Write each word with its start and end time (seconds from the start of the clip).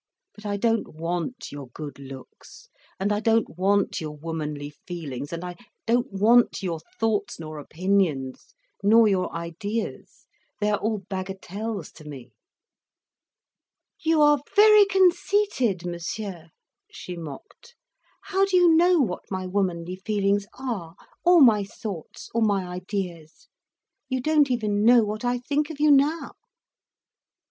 But 0.33 0.47
I 0.47 0.57
don't 0.57 0.95
want 0.95 1.51
your 1.51 1.67
good 1.67 1.99
looks, 1.99 2.69
and 2.99 3.13
I 3.13 3.19
don't 3.19 3.47
want 3.55 4.01
your 4.01 4.17
womanly 4.17 4.71
feelings, 4.87 5.31
and 5.31 5.43
I 5.45 5.55
don't 5.85 6.11
want 6.11 6.63
your 6.63 6.79
thoughts 6.99 7.39
nor 7.39 7.59
opinions 7.59 8.55
nor 8.81 9.07
your 9.07 9.31
ideas—they 9.31 10.71
are 10.71 10.79
all 10.79 11.03
bagatelles 11.07 11.91
to 11.91 12.03
me." 12.05 12.31
"You 13.99 14.23
are 14.23 14.41
very 14.55 14.85
conceited, 14.87 15.85
Monsieur," 15.85 16.49
she 16.91 17.15
mocked. 17.15 17.75
"How 18.23 18.43
do 18.43 18.57
you 18.57 18.73
know 18.73 18.97
what 18.99 19.29
my 19.29 19.45
womanly 19.45 19.97
feelings 19.97 20.47
are, 20.57 20.95
or 21.23 21.41
my 21.41 21.63
thoughts 21.63 22.31
or 22.33 22.41
my 22.41 22.65
ideas? 22.65 23.49
You 24.09 24.19
don't 24.19 24.49
even 24.49 24.83
know 24.83 25.03
what 25.03 25.23
I 25.23 25.37
think 25.37 25.69
of 25.69 25.79
you 25.79 25.91
now." 25.91 26.31